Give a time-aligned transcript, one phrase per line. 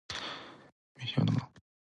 [0.95, 1.51] 未使用のもの